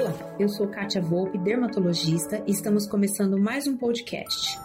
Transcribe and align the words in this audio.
Olá, 0.00 0.12
eu 0.38 0.48
sou 0.48 0.68
Kátia 0.68 1.02
Volpe, 1.02 1.36
dermatologista, 1.36 2.40
e 2.46 2.52
estamos 2.52 2.86
começando 2.86 3.36
mais 3.36 3.66
um 3.66 3.76
podcast. 3.76 4.56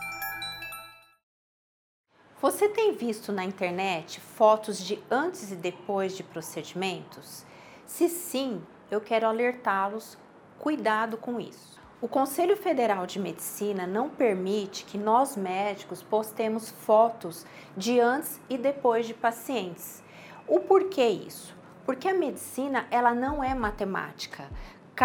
Você 2.39 2.69
tem 2.69 2.93
visto 2.93 3.31
na 3.31 3.43
internet 3.43 4.19
fotos 4.19 4.77
de 4.77 5.01
antes 5.09 5.51
e 5.51 5.55
depois 5.55 6.15
de 6.15 6.21
procedimentos? 6.21 7.47
Se 7.87 8.09
sim, 8.09 8.61
eu 8.91 9.01
quero 9.01 9.25
alertá-los, 9.25 10.19
cuidado 10.59 11.17
com 11.17 11.39
isso. 11.39 11.81
O 11.99 12.07
Conselho 12.07 12.55
Federal 12.55 13.07
de 13.07 13.17
Medicina 13.17 13.87
não 13.87 14.11
permite 14.11 14.85
que 14.85 14.99
nós 14.99 15.35
médicos 15.35 16.03
postemos 16.03 16.69
fotos 16.69 17.43
de 17.75 17.99
antes 17.99 18.39
e 18.47 18.55
depois 18.55 19.07
de 19.07 19.15
pacientes. 19.15 20.03
O 20.47 20.59
porquê 20.59 21.07
isso? 21.07 21.55
Porque 21.87 22.07
a 22.07 22.13
medicina 22.13 22.85
ela 22.91 23.15
não 23.15 23.43
é 23.43 23.55
matemática. 23.55 24.47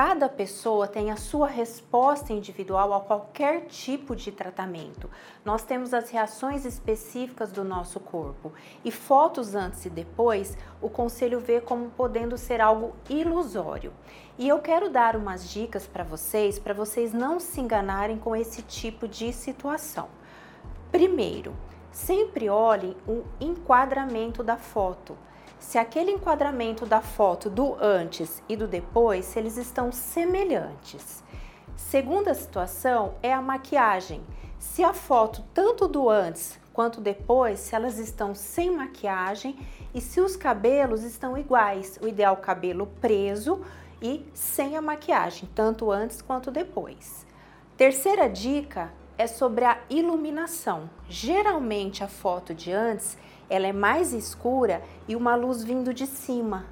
Cada 0.01 0.29
pessoa 0.29 0.87
tem 0.87 1.11
a 1.11 1.17
sua 1.17 1.49
resposta 1.49 2.33
individual 2.33 2.95
a 2.95 3.01
qualquer 3.01 3.63
tipo 3.63 4.15
de 4.15 4.31
tratamento. 4.31 5.11
Nós 5.45 5.65
temos 5.65 5.93
as 5.93 6.09
reações 6.09 6.65
específicas 6.65 7.51
do 7.51 7.65
nosso 7.65 7.99
corpo 7.99 8.53
e 8.85 8.93
fotos 8.93 9.57
antes 9.57 9.87
e 9.87 9.91
depois 9.91 10.57
o 10.81 10.89
conselho 10.89 11.41
vê 11.41 11.61
como 11.61 11.91
podendo 11.91 12.39
ser 12.39 12.61
algo 12.61 12.95
ilusório. 13.11 13.93
E 14.39 14.47
eu 14.47 14.61
quero 14.61 14.89
dar 14.89 15.17
umas 15.17 15.51
dicas 15.51 15.85
para 15.85 16.05
vocês, 16.05 16.61
para 16.61 16.75
vocês 16.75 17.13
não 17.13 17.41
se 17.41 17.61
enganarem 17.61 18.19
com 18.19 18.37
esse 18.37 18.63
tipo 18.63 19.09
de 19.09 19.33
situação. 19.33 20.09
Primeiro, 20.93 21.57
sempre 21.91 22.49
olhem 22.49 22.97
o 23.07 23.25
enquadramento 23.41 24.43
da 24.43 24.57
foto 24.57 25.17
se 25.59 25.77
aquele 25.77 26.13
enquadramento 26.13 26.87
da 26.87 27.01
foto 27.01 27.51
do 27.51 27.77
antes 27.81 28.43
e 28.49 28.57
do 28.57 28.67
depois, 28.67 29.25
se 29.27 29.39
eles 29.39 29.57
estão 29.57 29.91
semelhantes. 29.91 31.23
Segunda 31.77 32.33
situação 32.33 33.15
é 33.23 33.33
a 33.33 33.43
maquiagem. 33.43 34.23
Se 34.59 34.83
a 34.83 34.93
foto 34.93 35.45
tanto 35.53 35.87
do 35.87 36.09
antes 36.09 36.59
quanto 36.73 37.01
depois, 37.01 37.59
se 37.59 37.75
elas 37.75 37.99
estão 37.99 38.35
sem 38.35 38.71
maquiagem 38.71 39.59
e 39.93 40.01
se 40.01 40.21
os 40.21 40.37
cabelos 40.37 41.03
estão 41.03 41.37
iguais, 41.37 41.99
o 42.01 42.09
ideal 42.09 42.37
cabelo 42.37 42.87
preso 43.01 43.61
e 44.01 44.25
sem 44.33 44.77
a 44.77 44.81
maquiagem, 44.81 45.49
tanto 45.55 45.91
antes 45.91 46.23
quanto 46.23 46.51
depois. 46.51 47.27
Terceira 47.77 48.29
dica 48.29 48.93
é 49.19 49.27
sobre 49.27 49.65
a 49.65 49.79
iluminação. 49.91 50.89
Geralmente 51.09 52.03
a 52.05 52.09
foto 52.09 52.55
de 52.55 52.73
antes 52.73 53.19
ela 53.51 53.67
é 53.67 53.73
mais 53.73 54.13
escura 54.13 54.83
e 55.09 55.17
uma 55.17 55.35
luz 55.35 55.65
vindo 55.65 55.93
de 55.93 56.07
cima. 56.07 56.67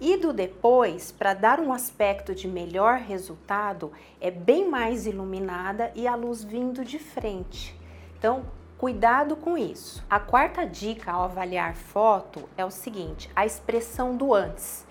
E 0.00 0.16
do 0.16 0.32
depois, 0.32 1.12
para 1.12 1.34
dar 1.34 1.60
um 1.60 1.72
aspecto 1.72 2.34
de 2.34 2.48
melhor 2.48 2.98
resultado, 2.98 3.92
é 4.20 4.30
bem 4.30 4.68
mais 4.68 5.06
iluminada 5.06 5.92
e 5.94 6.06
a 6.06 6.14
luz 6.14 6.42
vindo 6.42 6.84
de 6.84 6.98
frente. 6.98 7.78
Então, 8.18 8.44
cuidado 8.76 9.36
com 9.36 9.56
isso. 9.56 10.04
A 10.10 10.18
quarta 10.18 10.66
dica 10.66 11.12
ao 11.12 11.24
avaliar 11.24 11.76
foto 11.76 12.48
é 12.56 12.64
o 12.64 12.70
seguinte: 12.70 13.30
a 13.36 13.46
expressão 13.46 14.16
do 14.16 14.34
antes. 14.34 14.84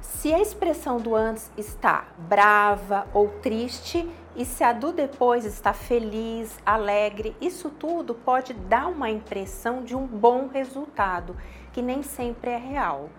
Se 0.00 0.32
a 0.32 0.40
expressão 0.40 0.98
do 0.98 1.14
antes 1.14 1.50
está 1.56 2.06
brava 2.16 3.06
ou 3.12 3.28
triste 3.28 4.08
e 4.34 4.44
se 4.44 4.64
a 4.64 4.72
do 4.72 4.92
depois 4.92 5.44
está 5.44 5.72
feliz, 5.72 6.58
alegre, 6.64 7.36
isso 7.40 7.68
tudo 7.68 8.14
pode 8.14 8.54
dar 8.54 8.88
uma 8.88 9.10
impressão 9.10 9.82
de 9.82 9.94
um 9.94 10.06
bom 10.06 10.48
resultado, 10.48 11.36
que 11.72 11.82
nem 11.82 12.02
sempre 12.02 12.50
é 12.50 12.56
real. 12.56 13.10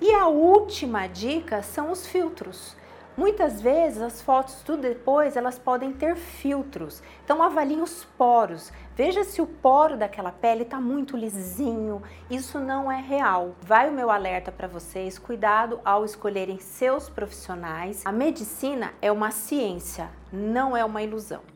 E 0.00 0.12
a 0.12 0.26
última 0.26 1.06
dica 1.06 1.62
são 1.62 1.90
os 1.90 2.06
filtros. 2.06 2.76
Muitas 3.16 3.62
vezes 3.62 4.02
as 4.02 4.20
fotos 4.20 4.62
do 4.62 4.76
depois 4.76 5.36
elas 5.36 5.58
podem 5.58 5.90
ter 5.90 6.16
filtros. 6.16 7.02
Então 7.24 7.42
avalie 7.42 7.80
os 7.80 8.04
poros. 8.04 8.70
Veja 8.94 9.24
se 9.24 9.40
o 9.40 9.46
poro 9.46 9.96
daquela 9.96 10.30
pele 10.30 10.64
está 10.64 10.78
muito 10.78 11.16
lisinho. 11.16 12.02
Isso 12.30 12.58
não 12.58 12.92
é 12.92 13.00
real. 13.00 13.56
Vai 13.62 13.88
o 13.88 13.92
meu 13.92 14.10
alerta 14.10 14.52
para 14.52 14.68
vocês. 14.68 15.18
Cuidado 15.18 15.80
ao 15.82 16.04
escolherem 16.04 16.58
seus 16.58 17.08
profissionais. 17.08 18.04
A 18.04 18.12
medicina 18.12 18.92
é 19.00 19.10
uma 19.10 19.30
ciência, 19.30 20.10
não 20.30 20.76
é 20.76 20.84
uma 20.84 21.02
ilusão. 21.02 21.55